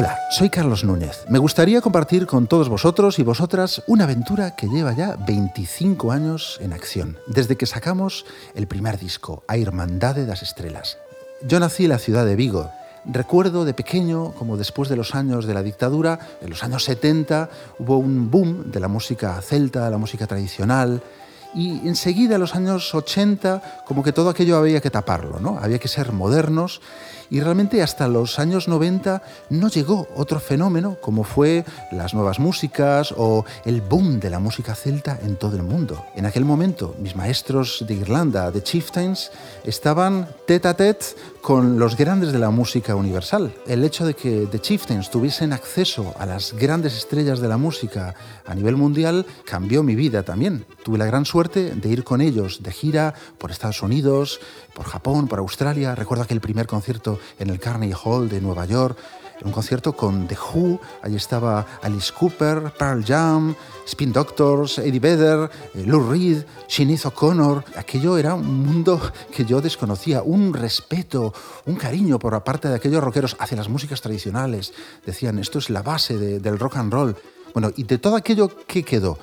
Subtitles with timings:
[0.00, 1.24] Hola, soy Carlos Núñez.
[1.28, 6.56] Me gustaría compartir con todos vosotros y vosotras una aventura que lleva ya 25 años
[6.60, 8.24] en acción, desde que sacamos
[8.54, 10.98] el primer disco, A Irmandade das Estrelas.
[11.42, 12.70] Yo nací en la ciudad de Vigo.
[13.06, 17.50] Recuerdo de pequeño, como después de los años de la dictadura, en los años 70,
[17.80, 21.02] hubo un boom de la música celta, la música tradicional,
[21.54, 25.58] y enseguida, en los años 80, como que todo aquello había que taparlo, ¿no?
[25.58, 26.82] Había que ser modernos
[27.30, 33.14] y realmente hasta los años 90 no llegó otro fenómeno como fue las nuevas músicas
[33.16, 36.04] o el boom de la música celta en todo el mundo.
[36.14, 39.30] En aquel momento, mis maestros de Irlanda, The Chieftains,
[39.64, 41.06] estaban tete a tete
[41.40, 43.54] con los grandes de la música universal.
[43.66, 48.14] El hecho de que The Chieftains tuviesen acceso a las grandes estrellas de la música
[48.44, 50.66] a nivel mundial cambió mi vida también.
[50.84, 54.40] Tuve la gran suerte de ir con ellos de gira por Estados Unidos,
[54.78, 55.96] por Japón, por Australia.
[55.96, 58.96] Recuerdo aquel primer concierto en el Carnegie Hall de Nueva York
[59.44, 63.54] un concierto con The Who, ahí estaba Alice Cooper, Pearl Jam,
[63.86, 67.64] Spin Doctors, Eddie Vedder, eh, Lou Reed, Sinead O'Connor.
[67.76, 69.00] Aquello era un mundo
[69.32, 71.32] que yo desconocía, un respeto,
[71.66, 74.72] un cariño por parte de aquellos rockeros hacia las músicas tradicionales.
[75.06, 77.16] Decían, esto es la base del rock and roll.
[77.52, 79.18] Bueno, y de todo aquello que quedó,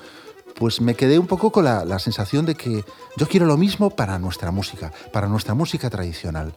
[0.58, 2.84] pues me quedé un poco con la, la sensación de que
[3.16, 6.54] yo quiero lo mismo para nuestra música, para nuestra música tradicional.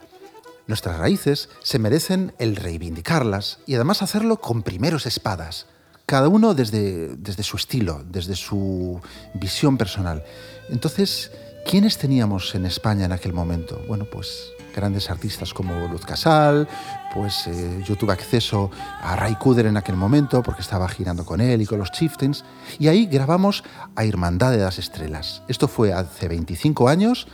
[0.67, 5.66] Nuestras raíces se merecen el reivindicarlas y además hacerlo con primeros espadas,
[6.06, 9.02] cada uno desde, desde su estilo, desde su
[9.33, 10.23] visión personal.
[10.69, 11.31] Entonces,
[11.66, 13.81] ¿quiénes teníamos en España en aquel momento?
[13.88, 16.67] Bueno, pues grandes artistas como Luz Casal,
[17.13, 21.41] pues eh, yo tuve acceso a Ray Cooder en aquel momento porque estaba girando con
[21.41, 22.45] él y con los Chieftains,
[22.80, 23.63] y ahí grabamos
[23.95, 25.41] a Hermandad de las Estrellas.
[25.50, 27.27] Esto fue hace 25 años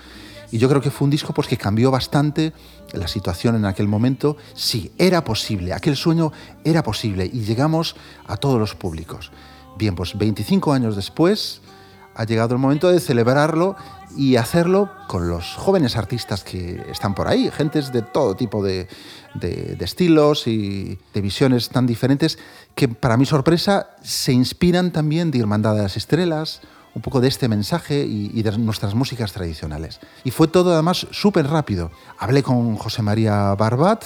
[0.51, 2.53] y yo creo que fue un disco pues, que cambió bastante
[2.93, 4.37] la situación en aquel momento.
[4.55, 6.31] Sí, era posible, aquel sueño
[6.63, 7.95] era posible y llegamos
[8.27, 9.31] a todos los públicos.
[9.77, 11.61] Bien, pues 25 años después
[12.15, 13.75] ha llegado el momento de celebrarlo
[14.17, 18.87] y hacerlo con los jóvenes artistas que están por ahí, gentes de todo tipo de,
[19.33, 22.39] de, estilos y de visiones tan diferentes
[22.73, 26.61] que para mi sorpresa se inspiran también de Hermandad de las Estrellas,
[26.93, 29.99] un poco de este mensaje y, de nuestras músicas tradicionales.
[30.23, 31.91] Y fue todo además súper rápido.
[32.17, 34.05] Hablé con José María Barbat,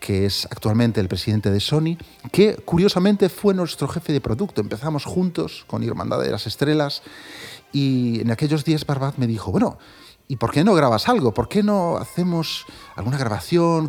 [0.00, 1.96] que es actualmente el presidente de Sony,
[2.32, 4.60] que curiosamente fue nuestro jefe de producto.
[4.60, 7.02] Empezamos juntos con Hermandad de las Estrellas
[7.72, 9.78] y en aquellos días Barbat me dijo, bueno,
[10.28, 11.34] ¿y por qué no grabas algo?
[11.34, 12.66] ¿Por qué no hacemos
[12.96, 13.88] alguna grabación?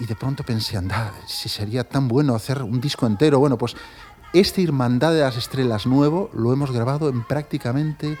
[0.00, 3.38] Y de pronto pensé, anda, si sería tan bueno hacer un disco entero.
[3.38, 3.76] Bueno, pues
[4.32, 8.16] este Hermandad de las Estrellas nuevo lo hemos grabado en prácticamente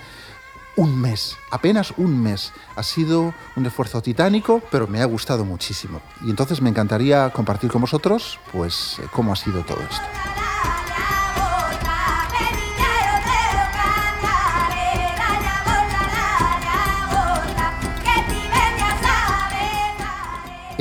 [0.76, 2.52] un mes, apenas un mes.
[2.76, 6.00] Ha sido un esfuerzo titánico, pero me ha gustado muchísimo.
[6.24, 10.06] Y entonces me encantaría compartir con vosotros, pues, eh, cómo ha sido todo esto.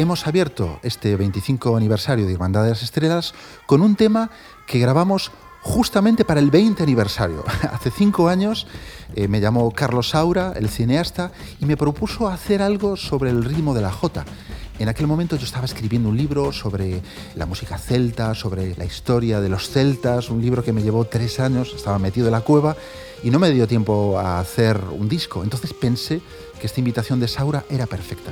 [0.02, 3.34] hemos abierto este 25 aniversario de Hermandad de las Estrellas
[3.66, 4.30] con un tema
[4.66, 5.30] que grabamos
[5.62, 7.44] justamente para el 20 aniversario.
[7.72, 8.68] Hace cinco años
[9.16, 13.74] eh, me llamó Carlos Saura, el cineasta, y me propuso hacer algo sobre el ritmo
[13.74, 14.26] de la jota.
[14.80, 17.02] En aquel momento yo estaba escribiendo un libro sobre
[17.36, 21.42] la música celta, sobre la historia de los celtas, un libro que me llevó tres
[21.42, 22.78] años, estaba metido en la cueva
[23.22, 25.44] y no me dio tiempo a hacer un disco.
[25.44, 26.22] Entonces pensé
[26.62, 28.32] que esta invitación de Saura era perfecta.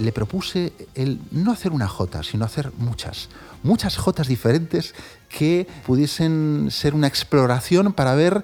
[0.00, 3.28] Le propuse el no hacer una jota, sino hacer muchas,
[3.62, 4.94] muchas jotas diferentes
[5.28, 8.42] que pudiesen ser una exploración para ver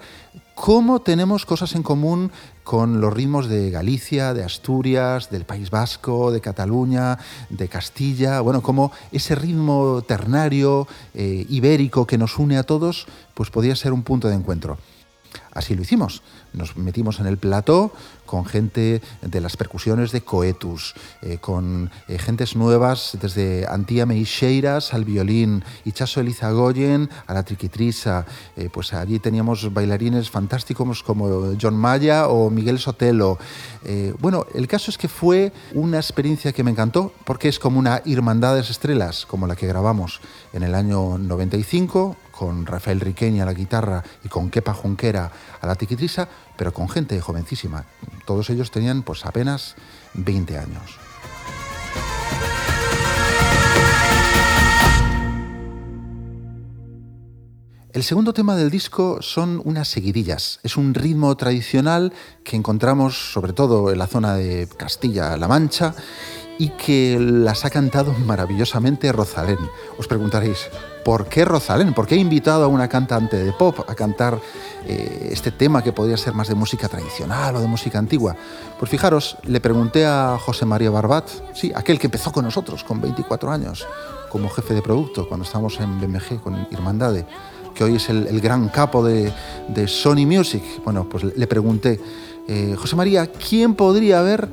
[0.54, 2.30] cómo tenemos cosas en común
[2.62, 7.18] con los ritmos de Galicia, de Asturias, del País Vasco, de Cataluña,
[7.48, 13.50] de Castilla, bueno, cómo ese ritmo ternario, eh, ibérico que nos une a todos, pues
[13.50, 14.78] podía ser un punto de encuentro.
[15.52, 16.22] Así lo hicimos.
[16.56, 17.92] Nos metimos en el plató
[18.24, 24.94] con gente de las percusiones de Coetus, eh, con eh, gentes nuevas desde Antía Meixeiras
[24.94, 28.26] al violín, Ichaso Elizagoyen a la triquitrisa.
[28.56, 33.38] Eh, pues allí teníamos bailarines fantásticos como John Maya o Miguel Sotelo.
[34.18, 38.02] bueno, el caso es que fue una experiencia que me encantó porque es como una
[38.04, 40.20] Hermandad de Estrellas, como la que grabamos
[40.52, 45.30] en el año 95 con Rafael Riqueña a la guitarra y con Kepa Junquera
[45.66, 47.84] la tiquitrisa, pero con gente jovencísima.
[48.24, 49.74] Todos ellos tenían pues apenas
[50.14, 50.98] 20 años.
[57.96, 60.60] El segundo tema del disco son unas seguidillas.
[60.62, 62.12] Es un ritmo tradicional
[62.44, 65.94] que encontramos sobre todo en la zona de Castilla-La Mancha
[66.58, 69.58] y que las ha cantado maravillosamente Rosalén.
[69.96, 70.68] Os preguntaréis,
[71.06, 71.94] ¿por qué Rosalén?
[71.94, 74.40] ¿Por qué ha invitado a una cantante de pop a cantar
[74.84, 78.34] eh, este tema que podría ser más de música tradicional o de música antigua?
[78.76, 83.00] Pues fijaros, le pregunté a José María Barbat, sí, aquel que empezó con nosotros con
[83.00, 83.86] 24 años
[84.30, 87.24] como jefe de producto cuando estábamos en BMG con Irmandade
[87.72, 89.32] que hoy es el, gran capo de,
[89.86, 90.62] Sony Music.
[90.82, 92.00] Bueno, pues le pregunté,
[92.48, 94.48] eh, José María, ¿quién podría haber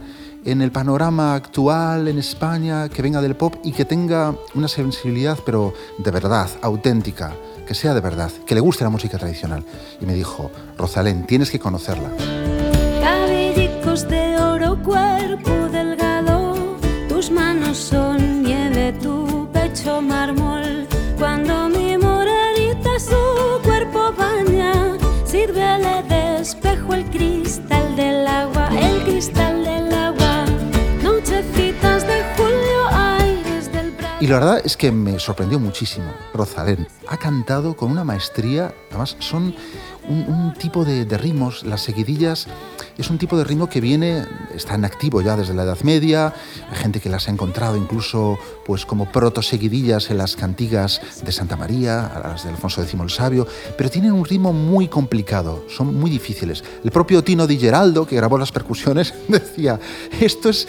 [0.46, 5.40] en el panorama actual en España que venga del pop y que tenga una sensibilidad,
[5.46, 7.34] pero de verdad, auténtica,
[7.68, 9.64] que sea de verdad, que le guste la música tradicional?
[10.02, 12.10] Y me dijo, Rosalén, tienes que conocerla.
[13.02, 16.78] Cabellicos de oro, cuerpo delgado,
[17.10, 20.88] tus manos son nieve, tu pecho mármol.
[21.18, 21.94] Cuando mi
[23.00, 29.73] su cuerpo baña, sírvele de espejo el cristal del agua, el cristal del
[34.24, 36.06] Y la verdad es que me sorprendió muchísimo.
[36.34, 39.54] Rosalén ha cantado con una maestría, además son
[40.08, 42.48] un, tipo de, ritmos, las seguidillas,
[42.98, 46.34] es un tipo de ritmo que viene, está en activo ya desde la Edad Media,
[46.70, 51.56] hay gente que las ha encontrado incluso pues como protoseguidillas en las cantigas de Santa
[51.56, 53.48] María, las de Alfonso X el Sabio,
[53.78, 56.64] pero tienen un ritmo muy complicado, son muy difíciles.
[56.84, 59.80] El propio Tino Di Geraldo, que grabó las percusiones, decía,
[60.20, 60.68] esto es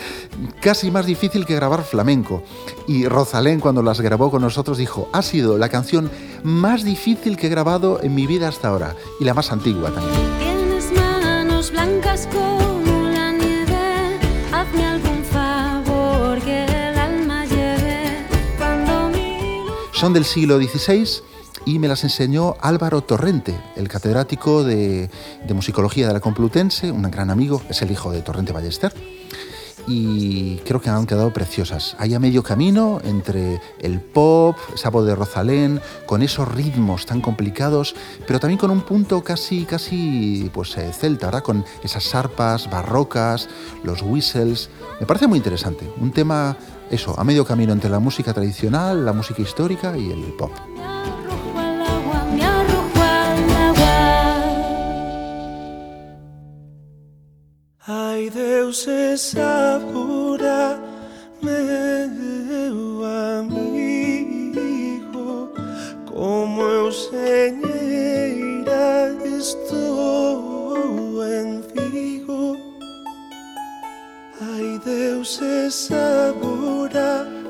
[0.61, 2.43] casi más difícil que grabar flamenco.
[2.89, 6.11] Y Rosalén, cuando las grabó con nosotros, dijo, ha sido la canción
[6.43, 10.44] más difícil que he grabado en mi vida hasta ahora y la más antigua también.
[20.05, 21.23] Son del siglo XVI
[21.65, 25.09] y me las enseñó Álvaro Torrente, el catedrático de,
[25.55, 28.93] musicología de la Complutense, un gran amigo, es el hijo de Torrente Ballester
[29.87, 31.97] y creo que han quedado preciosas.
[31.99, 37.23] Hay a medio camino entre el pop, esa voz de Rosalén, con esos ritmos tan
[37.23, 37.95] complicados,
[38.27, 41.43] pero también con un punto casi, casi pues, eh, celta, ¿verdad?
[41.43, 43.49] Con esas arpas barrocas,
[43.83, 44.69] los whistles.
[45.01, 45.91] Me parece muy interesante.
[45.99, 46.57] Un tema,
[46.91, 50.53] eso, a medio camino entre la música tradicional, la música histórica y el pop.
[57.87, 60.79] Ai, Deus segura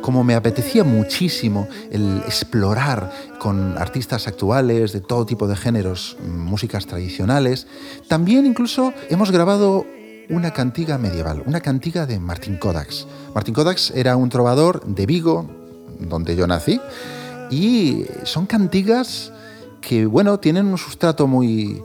[0.01, 6.87] como me apetecía muchísimo el explorar con artistas actuales de todo tipo de géneros, músicas
[6.87, 7.67] tradicionales,
[8.07, 9.87] también incluso hemos grabado
[10.29, 13.07] una cantiga medieval, una cantiga de Martín Kodax.
[13.35, 15.49] Martín Kodax era un trovador de Vigo,
[15.99, 16.81] donde yo nací,
[17.51, 19.33] y son cantigas
[19.81, 21.83] que, bueno, tienen un sustrato muy,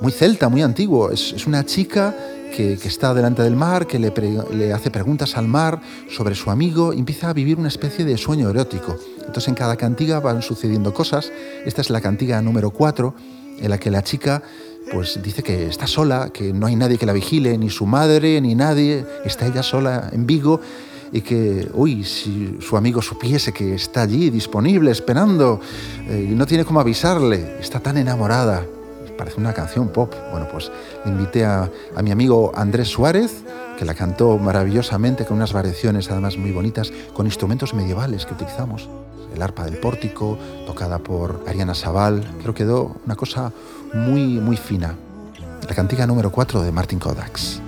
[0.00, 1.10] muy celta, muy antiguo.
[1.10, 2.14] Es, una chica
[2.50, 6.98] que, está delante del mar, que le, hace preguntas al mar sobre su amigo y
[6.98, 8.96] empieza a vivir una especie de sueño erótico.
[9.18, 11.32] Entonces en cada cantiga van sucediendo cosas.
[11.64, 13.14] Esta es la cantiga número 4,
[13.60, 14.42] en la que la chica
[14.92, 18.40] pues dice que está sola, que no hay nadie que la vigile, ni su madre,
[18.40, 20.60] ni nadie, está ella sola en Vigo
[21.12, 25.60] y que, uy, si su amigo supiese que está allí disponible, esperando,
[26.08, 28.64] eh, y no tiene cómo avisarle, está tan enamorada.
[29.20, 30.14] Parece una canción pop.
[30.30, 30.72] Bueno, pues
[31.04, 33.44] invité a, a mi amigo Andrés Suárez,
[33.78, 38.88] que la cantó maravillosamente, con unas variaciones además muy bonitas, con instrumentos medievales que utilizamos.
[39.34, 42.26] El arpa del pórtico, tocada por Ariana Sabal.
[42.40, 43.52] Creo que quedó una cosa
[43.92, 44.96] muy, muy fina.
[45.68, 47.60] La cantiga número 4 de Martin Kodaks.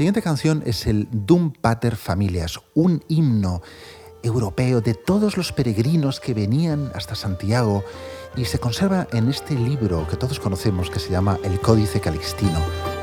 [0.00, 3.60] Siguiente canción es el Dum Pater Familias, un himno
[4.22, 7.84] europeo de todos los peregrinos que venían hasta Santiago
[8.34, 12.99] y se conserva en este libro que todos conocemos que se llama El Códice Calixtino.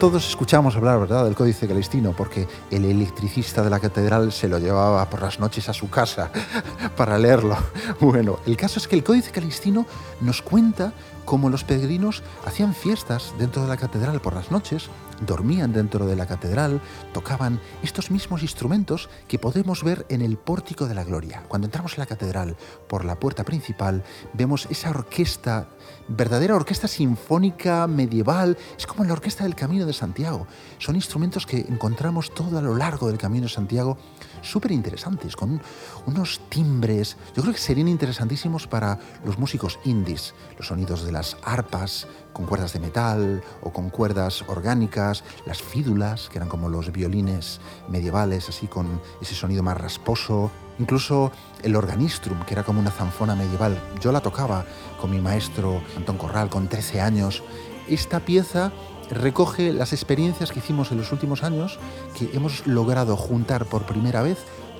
[0.00, 4.58] Todos escuchamos hablar, ¿verdad?, del Códice Calistino, porque el electricista de la catedral se lo
[4.58, 6.32] llevaba por las noches a su casa
[6.96, 7.54] para leerlo.
[8.00, 9.84] Bueno, el caso es que el Códice Calistino
[10.22, 10.94] nos cuenta
[11.26, 14.88] cómo los peregrinos hacían fiestas dentro de la catedral por las noches
[15.26, 16.80] dormían dentro de la catedral,
[17.12, 21.44] tocaban estos mismos instrumentos que podemos ver en el pórtico de la gloria.
[21.48, 22.56] Cuando entramos en la catedral
[22.88, 25.68] por la puerta principal, vemos esa orquesta,
[26.08, 30.46] verdadera orquesta sinfónica medieval, es como la orquesta del Camino de Santiago.
[30.78, 33.98] Son instrumentos que encontramos todo a lo largo del Camino de Santiago,
[34.42, 35.60] súper interesantes, con
[36.06, 41.36] unos timbres, yo creo que serían interesantísimos para los músicos indies, los sonidos de las
[41.44, 46.92] arpas, con cuerdas de metal o con cuerdas orgánicas, las fídulas, que eran como los
[46.92, 51.32] violines medievales, así con ese sonido más rasposo, incluso
[51.62, 53.78] el organistrum, que era como una zanfona medieval.
[54.00, 54.64] Yo la tocaba
[55.00, 57.42] con mi maestro Antón Corral con 13 años.
[57.88, 58.72] Esta pieza
[59.10, 61.78] recoge las experiencias que hicimos en los últimos años,
[62.16, 64.38] que hemos logrado juntar por primera vez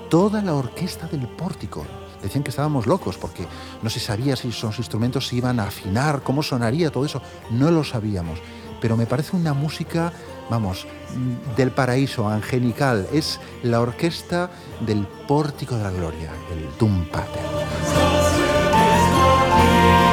[0.09, 1.85] toda la orquesta del pórtico
[2.23, 3.47] decían que estábamos locos porque
[3.83, 7.23] no se sabía si esos instrumentos se iban a afinar, cómo sonaría todo eso.
[7.51, 8.39] No lo sabíamos.
[8.81, 10.13] Pero me parece una música,
[10.49, 10.87] vamos,
[11.57, 13.07] del paraíso, angelical.
[13.13, 14.51] Es la orquesta
[14.81, 16.69] del pórtico de la gloria, el.
[20.01, 20.10] La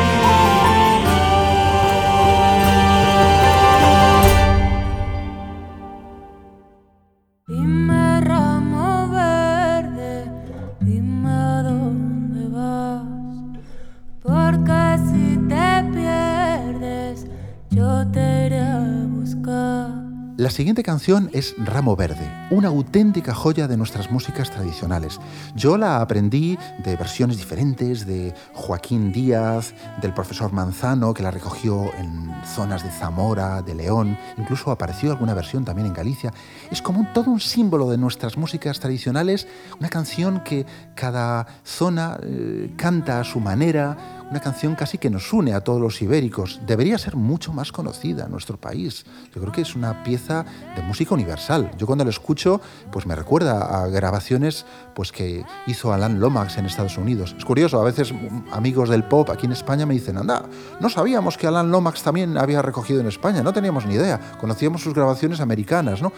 [20.58, 25.20] siguiente canción es Ramo Verde, una auténtica joya de nuestras músicas tradicionales.
[25.54, 31.94] Yo la aprendí de versiones diferentes de Joaquín Díaz, del profesor Manzano, que la recogió
[32.00, 36.34] en zonas de Zamora, de León, incluso apareció alguna versión también en Galicia.
[36.72, 39.48] Es como todo un símbolo de nuestras músicas tradicionales,
[39.80, 45.32] una canción que cada zona eh, canta a su manera, una canción casi que nos
[45.32, 46.60] une a todos los ibéricos.
[46.66, 49.06] Debería ser mucho más conocida en nuestro país.
[49.34, 51.72] Yo creo que es una pieza de música universal.
[51.78, 54.66] Yo cuando lo escucho, pues me recuerda a grabaciones
[54.96, 57.36] pues que hizo Alan Lomax en Estados Unidos.
[57.38, 58.14] Es curioso, a veces
[58.52, 60.44] amigos del pop aquí en España me dicen, anda,
[60.80, 64.82] no sabíamos que Alan Lomax también había recogido en España, no teníamos ni idea, conocíamos
[64.82, 66.12] sus grabaciones americanas, ¿no?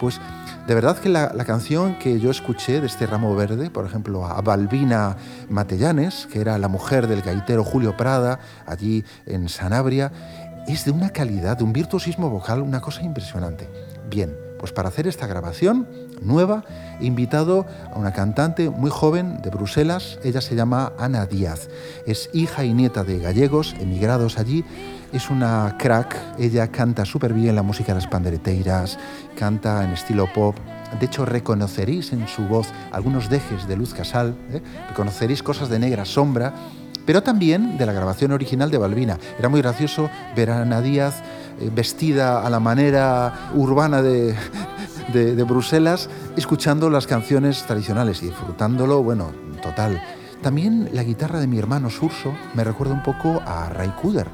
[0.00, 0.18] Pues
[0.66, 4.40] de verdad que la, canción que yo escuché de este ramo verde, por ejemplo, a
[4.40, 5.16] Balbina
[5.50, 10.12] Matellanes, que era la mujer del gaitero Julio Prada, allí en Sanabria,
[10.66, 13.68] es de una calidad, de un virtuosismo vocal, una cosa impresionante.
[14.08, 15.88] Bien, pues para hacer esta grabación
[16.20, 16.64] nueva
[17.00, 21.68] he invitado a una cantante muy joven de Bruselas, ella se llama Ana Díaz,
[22.06, 24.64] es hija y nieta de gallegos emigrados allí,
[25.12, 29.00] es una crack, ella canta súper bien la música de las pandereteiras,
[29.36, 30.54] canta en estilo pop,
[30.98, 34.62] de hecho reconoceréis en su voz algunos dejes de Luz Casal, ¿eh?
[34.88, 36.54] reconoceréis cosas de Negra Sombra,
[37.06, 39.18] pero también de la grabación original de Balbina.
[39.38, 41.22] Era muy gracioso ver a Ana Díaz
[41.60, 44.34] eh, vestida a la manera urbana de,
[45.12, 49.32] de, Bruselas, escuchando las canciones tradicionales y disfrutándolo, bueno,
[49.62, 50.02] total.
[50.42, 54.28] También la guitarra de mi hermano Surso me recuerda un poco a Ray Kuder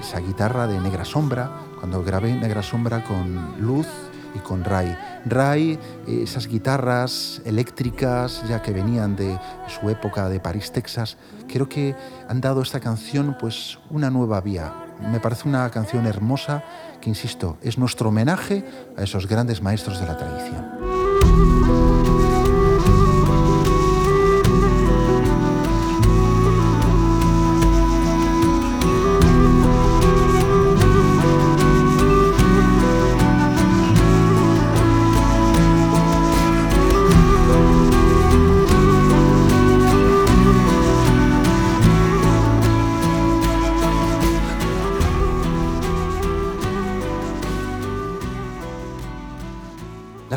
[0.00, 3.86] esa guitarra de Negra Sombra, cuando grabé Negra Sombra con Luz
[4.36, 4.96] y con Ray.
[5.24, 9.38] Ray, esas guitarras eléctricas ya que venían de
[9.68, 11.16] su época de París, Texas,
[11.48, 11.94] creo que
[12.28, 14.72] han dado a esta canción pues una nueva vía.
[15.10, 16.62] Me parece una canción hermosa
[17.00, 18.64] que, insisto, es nuestro homenaje
[18.96, 20.85] a esos grandes maestros de la tradición.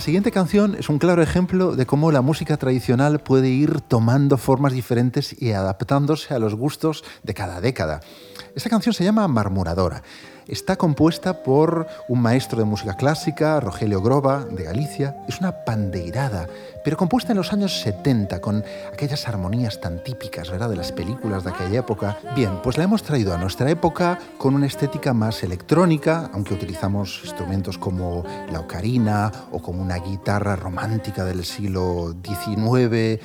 [0.10, 4.74] Siguiente canción es un claro ejemplo de cómo la música tradicional puede ir tomando formas
[4.74, 8.00] diferentes y adaptándose a los gustos de cada década.
[8.56, 10.02] Esta canción se llama Marmoradora
[10.50, 15.16] Está compuesta por un maestro de música clásica, Rogelio Groba, de Galicia.
[15.28, 16.48] Es una pandeirada,
[16.84, 20.72] pero compuesta en los años 70, con aquellas armonías tan típicas ¿verdad?
[20.72, 22.18] de las películas de aquella época.
[22.36, 27.22] Bien, pues la hemos traído a nuestra época con una estética más electrónica, aunque utilizamos
[27.26, 33.20] instrumentos como la ocarina o como una guitarra romántica del siglo XIX, eh,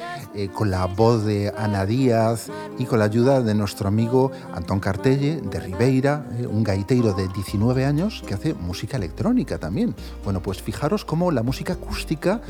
[0.53, 5.41] con la voz de Ana Díaz y con la ayuda de nuestro amigo Antón Cartelle,
[5.41, 9.95] de Ribeira, eh, un gaitero de 19 años que hace música electrónica también.
[10.25, 12.41] Bueno, pues fijaros cómo la música acústica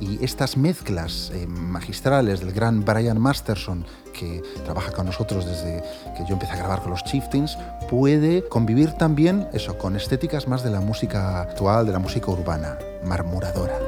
[0.00, 5.82] y estas mezclas eh, magistrales del gran Brian Masterson, que trabaja con nosotros desde
[6.16, 7.56] que yo empecé a grabar con los Chieftains,
[7.88, 12.78] puede convivir también eso con estéticas más de la música actual, de la música urbana,
[13.04, 13.78] marmuradora.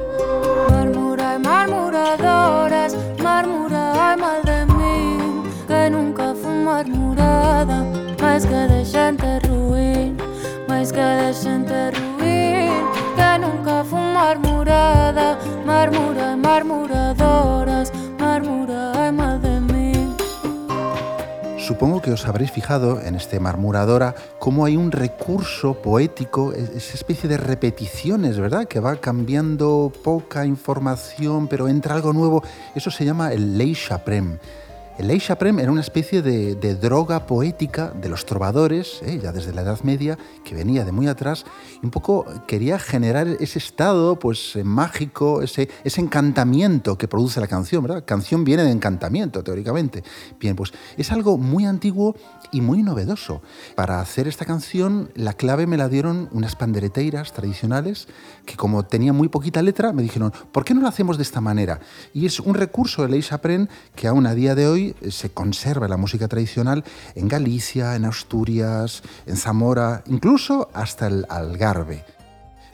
[0.69, 7.85] Marmura marmuradoras, marmura mal de mí, que nunca fue marmurada,
[8.21, 9.54] más que de gente
[13.39, 13.83] nunca
[15.65, 16.35] marmura
[18.19, 19.93] marmura de mí.
[21.57, 26.93] Supongo que os habréis fijado en este marmuradora cómo hay un recurso poético, es- esa
[26.93, 28.67] especie de repeticiones, ¿verdad?
[28.67, 32.43] Que va cambiando poca información, pero entra algo nuevo.
[32.75, 34.37] Eso se llama el lei chaprem.
[34.97, 39.19] El lei chaprem era una especie de, de droga poética de los trovadores, ¿eh?
[39.21, 41.43] ya desde la Edad Media, que venía de muy atrás,
[41.81, 47.41] y un poco quería generar ese estado pues, eh, mágico, ese, ese encantamiento que produce
[47.41, 48.05] la canción, ¿verdad?
[48.05, 50.01] Canción viene de encantamiento, teóricamente.
[50.39, 52.15] Bien, pues es algo muy antiguo
[52.53, 53.41] y muy novedoso.
[53.75, 58.07] Para hacer esta canción, la clave me la dieron unas pandereteiras tradicionales
[58.45, 61.41] que como tenía muy poquita letra, me dijeron, ¿por qué no lo hacemos de esta
[61.41, 61.81] manera?
[62.13, 65.87] Y es un recurso de Ley Chapren que aún a día de hoy se conserva
[65.87, 66.83] la música tradicional
[67.15, 72.03] en Galicia, en Asturias, en Zamora, incluso hasta el Algarve.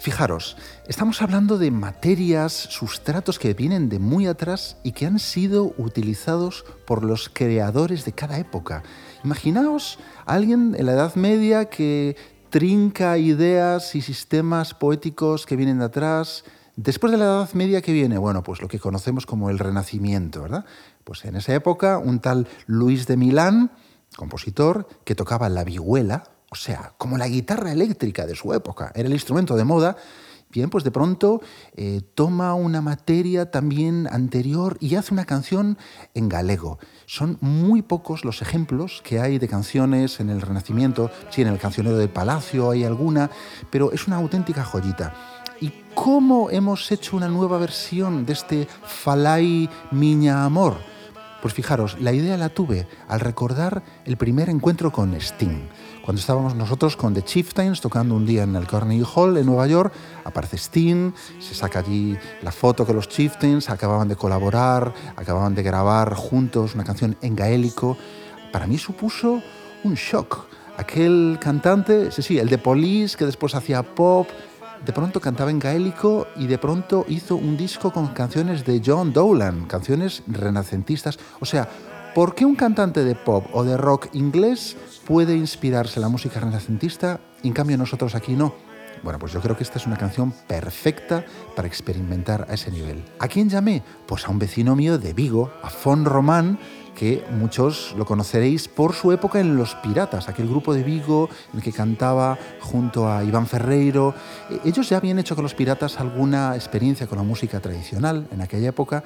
[0.02, 5.76] Fijaros, estamos hablando de materias, sustratos que vienen de muy atrás y que han sido
[5.78, 8.82] utilizados por los creadores de cada época.
[9.24, 12.18] Imaginaos a alguien en la Edad Media que
[12.50, 16.46] trinca ideas y sistemas poéticos que vienen de atrás.
[16.84, 18.18] Después de la Edad Media, ¿qué viene?
[18.18, 20.66] Bueno, pues lo que conocemos como el Renacimiento, ¿verdad?
[21.04, 23.70] Pues en esa época, un tal Luis de Milán,
[24.16, 29.06] compositor, que tocaba la vihuela, o sea, como la guitarra eléctrica de su época, era
[29.06, 29.96] el instrumento de moda,
[30.50, 31.42] bien, pues de pronto
[31.76, 35.78] eh, toma una materia también anterior y hace una canción
[36.16, 36.80] en galego.
[37.06, 41.60] Son muy pocos los ejemplos que hay de canciones en el Renacimiento, sí, en el
[41.60, 43.30] cancionero del Palacio hay alguna,
[43.70, 45.41] pero es una auténtica joyita.
[45.62, 50.78] ¿Y cómo hemos hecho una nueva versión de este Falai Miña Amor?
[51.40, 55.70] Pues fijaros, la idea la tuve al recordar el primer encuentro con Sting.
[56.04, 59.68] Cuando estábamos nosotros con The Chieftains tocando un día en el Carnegie Hall en Nueva
[59.68, 59.94] York,
[60.24, 65.62] aparece Sting, se saca allí la foto que los Chieftains acababan de colaborar, acababan de
[65.62, 67.98] grabar juntos una canción en gaélico.
[68.52, 69.44] Para mí supuso
[69.84, 70.48] un shock.
[70.78, 74.28] Aquel cantante, sí, sí, el de Police, que después hacía pop,
[74.86, 79.14] de pronto cantaba en gaélico y de pronto hizo un disco con canciones de John
[79.14, 81.20] Dowland, canciones renacentistas.
[81.40, 81.68] O sea,
[82.16, 86.40] ¿por qué un cantante de pop o de rock inglés puede inspirarse en la música
[86.40, 88.54] renacentista y en cambio nosotros aquí no?
[89.04, 93.04] Bueno, pues yo creo que esta es una canción perfecta para experimentar a ese nivel.
[93.20, 93.82] ¿A quién llamé?
[94.06, 96.60] Pues a un vecino mío de Vigo, a Fon Román,
[97.02, 101.58] que muchos lo conoceréis por su época en Los Piratas, aquel grupo de Vigo en
[101.58, 104.14] el que cantaba junto a Iván Ferreiro.
[104.52, 108.42] Eh, Ellos ya habían hecho con Los Piratas alguna experiencia con la música tradicional en
[108.42, 109.04] aquella época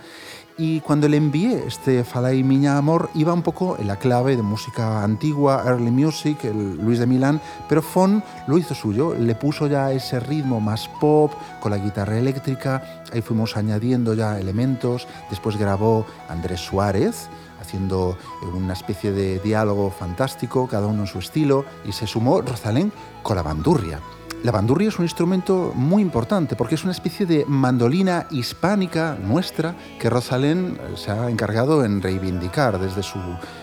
[0.57, 4.41] y cuando le envié este Falai Miña Amor iba un poco en la clave de
[4.41, 9.67] música antigua, early music, el Luis de Milán, pero Fon lo hizo suyo, le puso
[9.67, 11.31] ya ese ritmo más pop
[11.61, 18.17] con la guitarra eléctrica, ahí fuimos añadiendo ya elementos, después grabó Andrés Suárez, haciendo
[18.53, 22.91] una especie de diálogo fantástico, cada uno en su estilo, y se sumó Rosalén
[23.23, 23.99] con la bandurria.
[24.45, 29.73] La bandurria es un instrumento muy importante porque es una especie de mandolina hispánica nuestra
[29.99, 33.17] que Rosalén se ha encargado en reivindicar desde su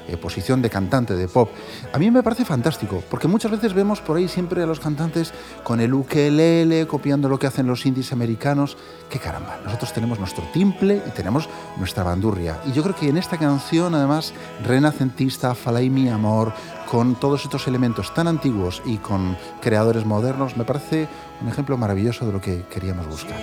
[0.08, 1.50] eh, posición de cantante de pop.
[1.92, 5.32] A mí me parece fantástico porque muchas veces vemos por ahí siempre a los cantantes
[5.62, 8.76] con el ukelele copiando lo que hacen los indies americanos.
[9.08, 9.60] ¡Qué caramba!
[9.64, 12.60] Nosotros tenemos nuestro timple y tenemos nuestra bandurria.
[12.66, 16.52] Y yo creo que en esta canción, además, renacentista, Falai mi amor,
[16.90, 21.08] con todos estos elementos tan antiguos y con creadores modernos, me parece
[21.40, 23.38] un ejemplo maravilloso de lo que queríamos buscar.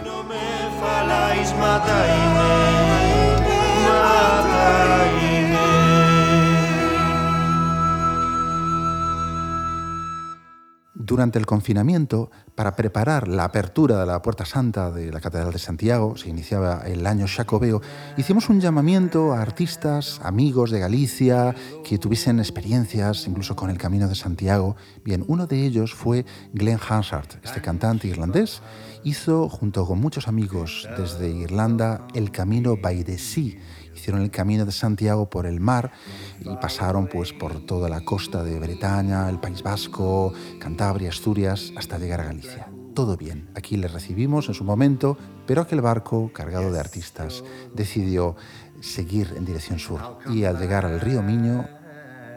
[11.09, 15.57] Durante el confinamiento para preparar la apertura de la Puerta Santa de la Catedral de
[15.57, 17.81] Santiago, se iniciaba el año Jacobeo,
[18.15, 24.07] hicimos un llamamiento a artistas, amigos de Galicia, que tuviesen experiencias incluso con el Camino
[24.07, 24.75] de Santiago.
[25.03, 28.61] Bien, uno de ellos fue Glenn Hansard, este cantante irlandés,
[29.03, 33.57] hizo junto con muchos amigos desde Irlanda el Camino by the Sea,
[33.99, 35.91] hicieron el camino de Santiago por el mar
[36.39, 41.97] y pasaron pues por toda la costa de Bretaña, el País Vasco, Cantabria, Asturias, hasta
[41.97, 42.69] llegar a Galicia.
[42.95, 48.35] Todo bien, aquí les recibimos en su momento, pero aquel barco cargado de artistas decidió
[48.79, 51.67] seguir en dirección sur y al llegar al río Miño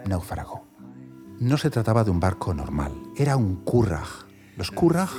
[0.07, 0.67] naufragó.
[1.39, 4.27] No se trataba de un barco normal, era un curraj.
[4.57, 5.11] Los curraj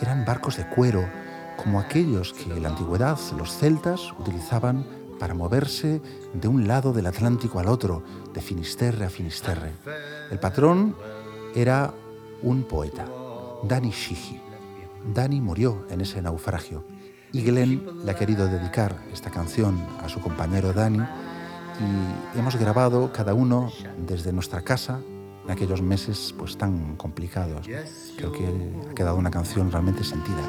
[0.00, 1.08] eran barcos de cuero,
[1.56, 6.00] como aquellos que en la antigüedad los celtas utilizaban para moverse
[6.32, 8.02] de un lado del Atlántico al otro,
[8.32, 9.72] de Finisterre a Finisterre.
[10.30, 10.94] El patrón
[11.54, 11.92] era
[12.42, 13.06] un poeta,
[13.64, 14.40] Dani Shiji.
[15.14, 16.84] Dani murió en ese naufragio
[17.32, 21.02] y Glenn le ha querido dedicar esta canción a su compañero Dani
[21.80, 23.70] y hemos grabado cada uno
[24.06, 25.00] desde nuestra casa
[25.44, 27.66] en aquellos meses pues tan complicados.
[28.16, 28.46] Creo que
[28.90, 30.42] ha quedado una canción realmente sentida.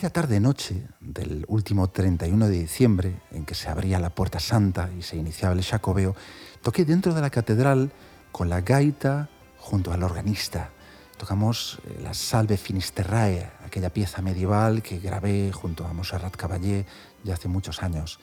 [0.00, 5.02] Aquella tarde-noche del último 31 de diciembre, en que se abría la Puerta Santa y
[5.02, 6.16] se iniciaba el Jacobeo,
[6.62, 7.92] toqué dentro de la catedral
[8.32, 10.70] con la gaita junto al organista.
[11.18, 16.86] Tocamos eh, la Salve Finisterrae, aquella pieza medieval que grabé junto a Monserrat Caballé
[17.22, 18.20] ya hace muchos años.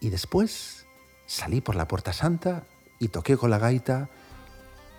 [0.00, 0.84] Y después
[1.26, 2.64] salí por la Puerta Santa
[2.98, 4.08] y toqué con la gaita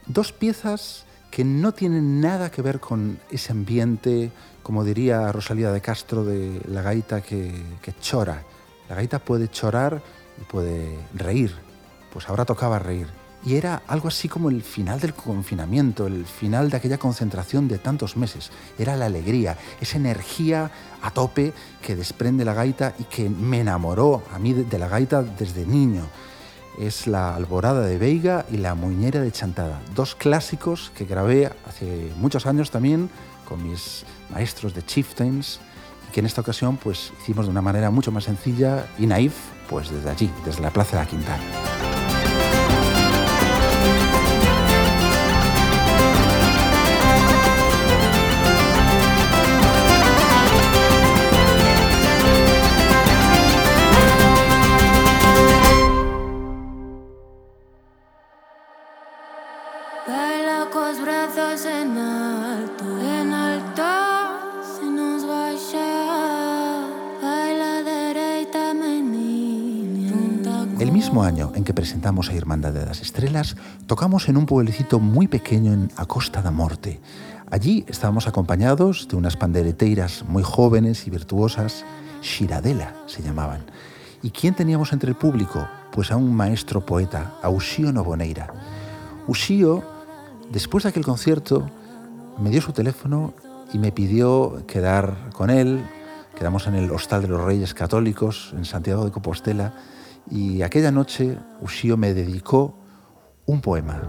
[0.08, 4.32] dos piezas que no tienen nada que ver con ese ambiente,
[4.64, 8.44] como diría Rosalía de Castro, de la gaita que, que chora.
[8.90, 10.02] La gaita puede chorar
[10.40, 11.54] y puede reír.
[12.12, 13.08] Pues ahora tocaba reír.
[13.46, 17.78] Y era algo así como el final del confinamiento, el final de aquella concentración de
[17.78, 18.52] tantos meses.
[18.78, 24.24] Era la alegría, esa energía a tope que desprende la gaita y que me enamoró
[24.34, 26.04] a mí de la gaita desde niño
[26.80, 32.12] es La Alborada de Veiga y La Muñera de Chantada, dos clásicos que grabé hace
[32.18, 33.10] muchos años también
[33.48, 35.60] con mis maestros de Chieftains
[36.08, 39.34] y que en esta ocasión pues hicimos de una manera mucho más sencilla y naif,
[39.70, 41.79] pues desde allí, desde la Plaza de la Quintana.
[70.94, 75.28] Mismo año en que presentamos a Irmandad de las Estrellas, tocamos en un pueblecito muy
[75.28, 77.02] pequeño en Acosta da Morte.
[77.52, 81.84] Allí estábamos acompañados de unas pandereteiras muy jóvenes y virtuosas,
[82.22, 83.66] Xiradela se llamaban.
[84.24, 85.68] ¿Y quién teníamos entre el público?
[85.92, 88.54] Pues a un maestro poeta, a Uxío Novoneira.
[89.28, 89.84] Uxío,
[90.50, 91.70] después de aquel concierto,
[92.42, 93.34] me dio su teléfono
[93.74, 95.84] y me pidió quedar con él.
[96.38, 99.74] Quedamos en el Hostal de los Reyes Católicos, en Santiago de Compostela,
[100.32, 102.78] y aquella noche Ushio me dedicó
[103.46, 104.02] un poema.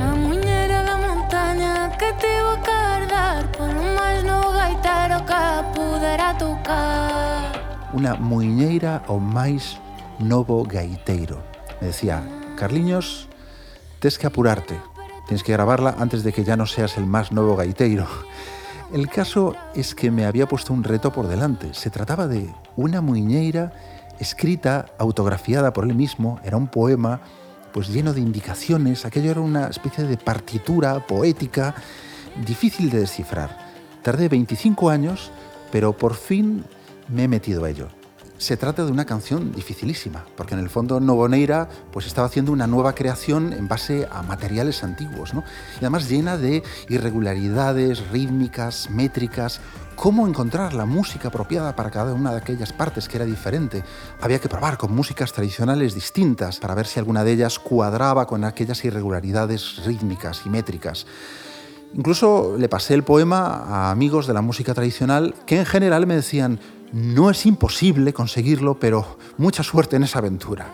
[0.00, 5.44] A muñera da montaña que te vou que por un máis no gaitaro que
[5.74, 9.78] pudera tocar Una muñeira ao máis
[10.18, 11.42] novo gaiteiro
[11.80, 12.22] Me decía,
[12.56, 13.28] Carliños,
[13.98, 14.78] tens que apurarte
[15.26, 18.06] Tens que grabarla antes de que ya no seas el más novo gaiteiro
[18.92, 21.74] El caso es que me había puesto un reto por delante.
[21.74, 23.72] Se trataba de una muñeira
[24.18, 27.20] escrita, autografiada por él mismo, era un poema
[27.72, 31.74] pues lleno de indicaciones, aquello era una especie de partitura poética
[32.46, 33.58] difícil de descifrar.
[34.02, 35.32] Tardé 25 años,
[35.72, 36.64] pero por fin
[37.08, 37.88] me he metido a ello
[38.38, 42.66] se trata de una canción dificilísima, porque en el fondo Novoneira pues estaba haciendo una
[42.66, 49.60] nueva creación en base a materiales antiguos, y además llena de irregularidades rítmicas, métricas,
[49.94, 53.84] cómo encontrar la música apropiada para cada una de aquellas partes que era diferente.
[54.20, 58.44] Había que probar con músicas tradicionales distintas para ver si alguna de ellas cuadraba con
[58.44, 61.06] aquellas irregularidades rítmicas y métricas.
[61.94, 66.16] Incluso le pasé el poema a amigos de la música tradicional que en general me
[66.16, 66.58] decían,
[66.92, 70.68] no es imposible conseguirlo, pero mucha suerte en esa aventura.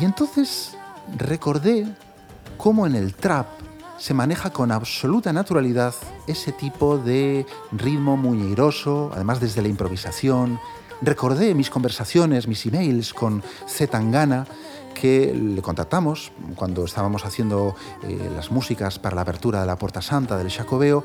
[0.00, 0.76] Y entonces
[1.16, 1.86] recordé
[2.56, 3.46] cómo en el trap
[3.98, 5.94] se maneja con absoluta naturalidad
[6.26, 10.58] ese tipo de ritmo muñeiroso, además desde la improvisación.
[11.02, 14.46] Recordé mis conversaciones, mis emails con Zetangana,
[15.00, 20.02] que le contactamos cuando estábamos haciendo eh, las músicas para la apertura de la Puerta
[20.02, 21.04] Santa del Jacobeo.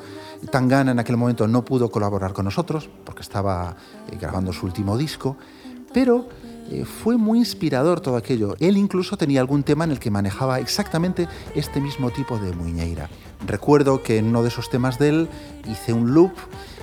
[0.51, 3.77] Tangana en aquel momento no pudo colaborar con nosotros porque estaba
[4.12, 5.38] eh, grabando su último disco,
[5.93, 6.27] pero
[6.69, 8.58] eh, fue muy inspirador todo aquello.
[8.60, 13.10] Él incluso tenía algún tema en el que manejaba exactamente este mismo tipo de muñeira.
[13.47, 15.29] Recuerdo que en uno de esos temas de él
[15.71, 16.34] hice un loop,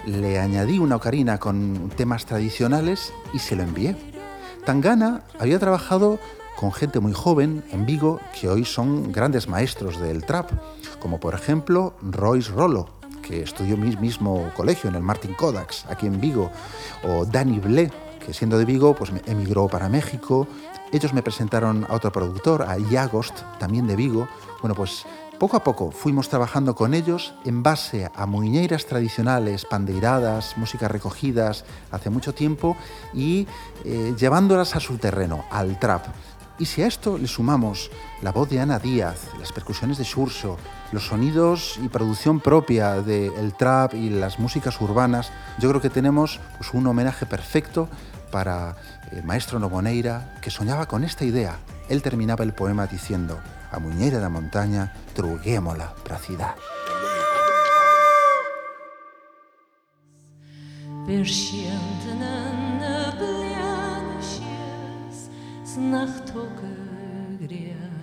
[0.07, 3.97] le añadí una ocarina con temas tradicionales y se lo envié.
[4.65, 6.19] Tangana había trabajado
[6.57, 10.51] con gente muy joven en Vigo que hoy son grandes maestros del trap,
[11.01, 12.89] como por ejemplo Royce Rollo,
[13.23, 16.51] que estudió mi mismo colegio, en el Martin Kodaks, aquí en Vigo,
[17.05, 17.91] o Danny Blé,
[18.25, 20.47] que siendo de Vigo, pues emigró para México.
[20.93, 24.29] Ellos me presentaron a otro productor, a Yagost, también de Vigo.
[24.61, 25.05] Bueno, pues
[25.43, 31.65] poco a poco fuimos trabajando con ellos en base a muñeiras tradicionales, pandeiradas, músicas recogidas
[31.91, 32.77] hace mucho tiempo
[33.13, 33.49] y
[33.85, 36.07] eh, llevándolas a su terreno, al trap.
[36.59, 40.59] Y si a esto le sumamos la voz de Ana Díaz, las percusiones de Xurso,
[40.93, 46.41] los sonidos y producción propia del trap y las músicas urbanas, yo creo que tenemos
[46.59, 47.89] pues, un homenaje perfecto
[48.31, 48.77] para
[49.11, 51.59] el maestro Noboneira, que soñaba con esta idea.
[51.89, 53.39] Él terminaba el poema diciendo,
[53.71, 56.55] a Muñeira la montaña, truguémola cidade.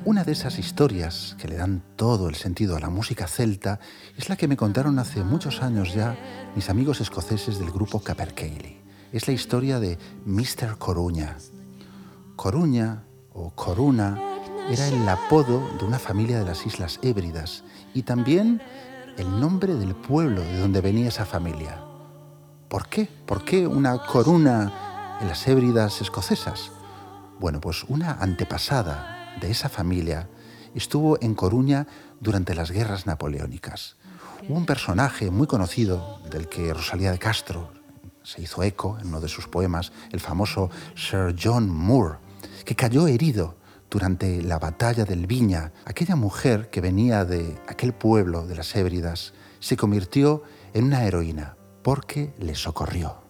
[0.06, 3.80] Una de esas historias que le dan todo el sentido a la música celta
[4.18, 6.18] es la que me contaron hace muchos años ya
[6.56, 10.78] mis amigos escoceses del grupo Capercaillie es la historia de Mr.
[10.78, 11.38] Coruña.
[12.36, 13.04] Coruña
[13.34, 14.20] o Coruna
[14.70, 18.62] era el apodo de una familia de las Islas Hébridas y también
[19.18, 21.82] el nombre del pueblo de donde venía esa familia.
[22.68, 23.10] ¿Por qué?
[23.26, 26.72] ¿Por qué una coruna en las Hébridas escocesas?
[27.40, 30.28] Bueno, pues una antepasada de esa familia
[30.76, 31.88] estuvo en Coruña
[32.20, 33.96] durante las guerras napoleónicas.
[34.50, 37.72] Un personaje muy conocido del que Rosalía de Castro
[38.24, 42.18] se hizo eco en uno de sus poemas, el famoso Sir John Moore,
[42.66, 43.56] que cayó herido
[43.90, 45.72] durante la batalla del Viña.
[45.86, 51.56] Aquella mujer que venía de aquel pueblo de las Hébridas se convirtió en una heroína
[51.84, 53.29] porque le socorrió.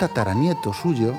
[0.00, 1.12] Tataranieto suyo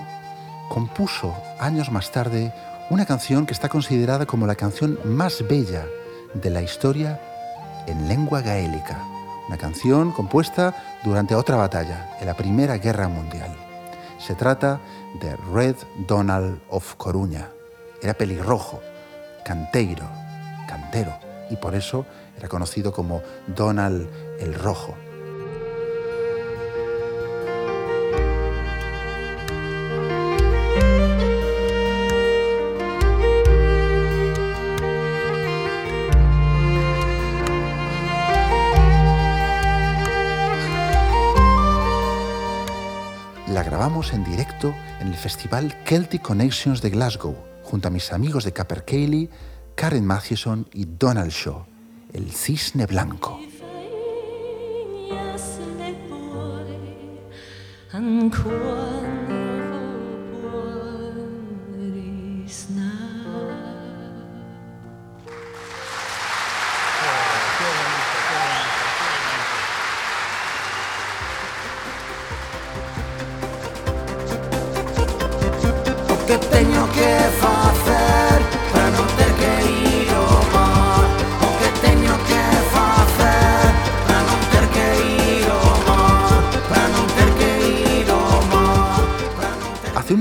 [0.68, 2.52] compuso años más tarde
[2.90, 5.86] una canción que está considerada como la canción más bella
[6.34, 7.22] de la historia
[7.86, 8.98] en lengua gaélica.
[9.48, 13.56] Una canción compuesta durante otra batalla, en la Primera Guerra Mundial.
[14.18, 14.80] Se trata
[15.20, 15.76] de Red
[16.08, 17.50] Donald of Coruña.
[18.02, 18.82] Era pelirrojo,
[19.46, 20.10] canteiro,
[20.68, 21.14] cantero,
[21.52, 24.96] y por eso era conocido como Donald el Rojo.
[44.10, 49.30] En directo en el festival Celtic Connections de Glasgow, junto a mis amigos de Capercaillie,
[49.76, 51.66] Karen Mathieson y Donald Shaw,
[52.12, 53.40] el cisne blanco.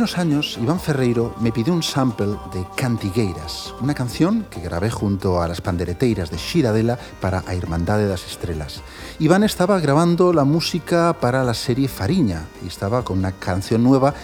[0.01, 5.43] unos años, Iván Ferreiro me pidió un sample de Cantigueiras, una canción que grabé junto
[5.43, 8.81] a las pandereteiras de Xiradela para A Irmandade das Estrelas.
[9.19, 14.15] Iván estaba grabando la música para la serie Fariña y estaba con una canción nueva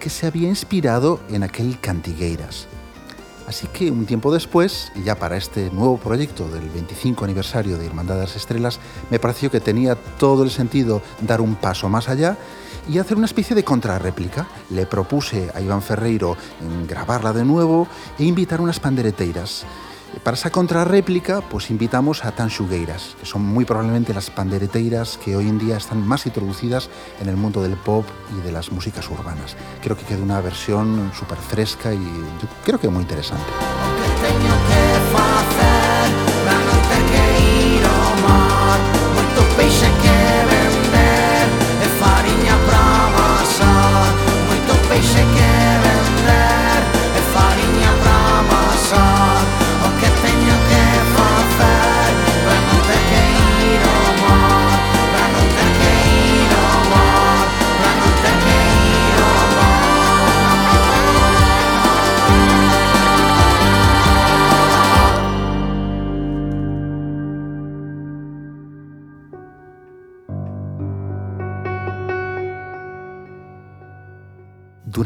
[0.00, 2.66] que se había inspirado en aquel Cantigueiras.
[3.50, 7.84] Así que un tiempo después, y ya para este nuevo proyecto del 25 aniversario de
[7.84, 8.78] Irmandad de las Estrellas,
[9.10, 12.38] me pareció que tenía todo el sentido dar un paso más allá
[12.88, 14.46] y hacer una especie de contrarréplica.
[14.70, 16.36] Le propuse a Iván Ferreiro
[16.88, 17.88] grabarla de nuevo
[18.20, 19.66] e invitar unas pandereteiras.
[20.24, 25.48] Para esa contrarréplica, pues invitamos a Tanxugueiras, que son muy probablemente las pandereteiras que hoy
[25.48, 28.04] en día están más introducidas en el mundo del pop
[28.36, 29.56] y de las músicas urbanas.
[29.82, 32.06] Creo que queda una versión súper fresca y
[32.64, 33.46] creo que muy interesante.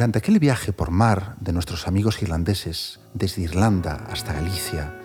[0.04, 5.00] Durante aquel viaje por mar de nuestros amigos irlandeses, desde Irlanda hasta Galicia,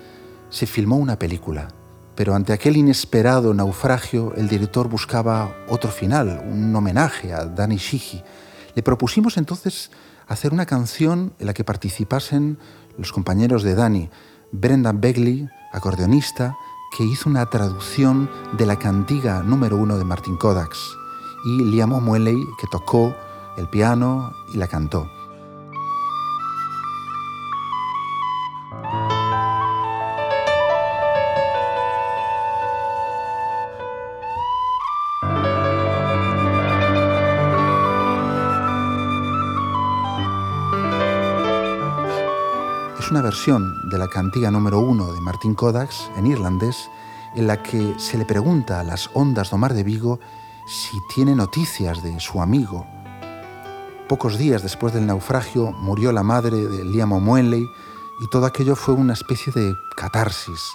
[0.49, 1.69] se filmó una película,
[2.15, 8.21] pero ante aquel inesperado naufragio el director buscaba otro final, un homenaje a Danny Sheehy.
[8.75, 9.89] Le propusimos entonces
[10.27, 12.59] hacer una canción en la que participasen
[12.97, 14.09] los compañeros de Danny,
[14.51, 16.57] Brendan Begley, acordeonista,
[16.97, 20.91] que hizo una traducción de la cantiga número uno de Martin Kodaks,
[21.45, 23.15] y Liam O'Malley, que tocó
[23.57, 25.09] el piano y la cantó.
[42.99, 46.89] Es una versión de la cantiga número uno de Martin Kodaks en irlandés
[47.35, 50.19] en la que se le pregunta a las ondas do mar de Vigo
[50.67, 52.85] si tiene noticias de su amigo
[54.09, 57.71] Pocos días después del naufragio murió la madre de Liam O'Muenley
[58.19, 60.71] y todo aquello fue una especie de catarsis,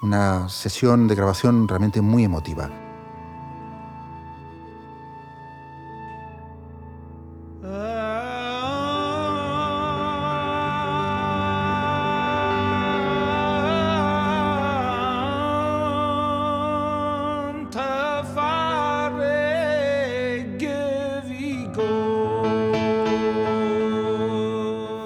[0.00, 2.89] una sesión de grabación realmente muy emotiva.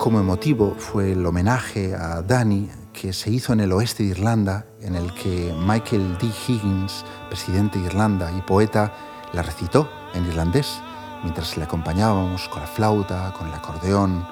[0.05, 4.67] Como emotivo fue el homenaje a Danny que se hizo en el oeste de Irlanda,
[4.83, 6.27] en el que Michael D.
[6.27, 8.93] Higgins, presidente de Irlanda y poeta,
[9.33, 10.79] la recitó en irlandés,
[11.23, 14.29] mientras le acompañábamos con la flauta, con el acordeón,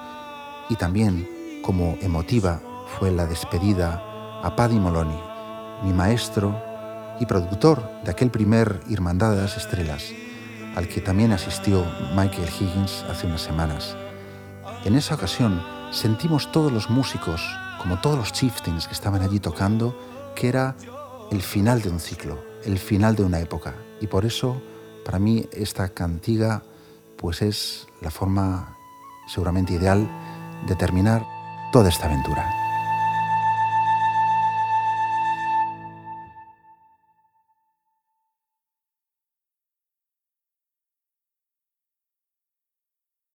[0.68, 1.26] y también
[1.62, 2.60] como emotiva
[2.98, 4.02] fue la despedida
[4.42, 5.22] a Paddy Moloney,
[5.84, 6.54] mi maestro
[7.18, 10.04] y productor de aquel primer Hermandad de las Estrellas,
[10.76, 11.82] al que también asistió
[12.14, 13.96] Michael Higgins hace unas semanas.
[14.84, 17.40] En esa ocasión sentimos todos los músicos,
[17.80, 19.96] como todos los chieftains que estaban allí tocando,
[20.34, 20.74] que era
[21.30, 23.74] el final de un ciclo, el final de una época.
[24.00, 24.60] Y por eso,
[25.04, 26.64] para mí, esta cantiga
[27.16, 28.76] pues es la forma
[29.28, 30.08] seguramente ideal
[30.66, 31.24] de terminar
[31.72, 32.61] toda esta aventura.